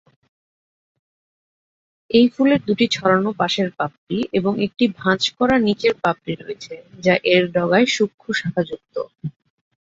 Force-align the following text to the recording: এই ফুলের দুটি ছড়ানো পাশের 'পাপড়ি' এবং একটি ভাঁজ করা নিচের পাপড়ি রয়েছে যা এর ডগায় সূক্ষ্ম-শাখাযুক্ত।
এই 2.11 2.25
ফুলের 2.33 2.61
দুটি 2.67 2.85
ছড়ানো 2.91 3.29
পাশের 3.39 3.69
'পাপড়ি' 3.71 4.29
এবং 4.37 4.53
একটি 4.65 4.85
ভাঁজ 4.99 5.21
করা 5.37 5.55
নিচের 5.67 5.93
পাপড়ি 6.03 6.33
রয়েছে 6.35 6.73
যা 7.03 7.15
এর 7.33 7.43
ডগায় 7.55 7.87
সূক্ষ্ম-শাখাযুক্ত। 7.95 8.95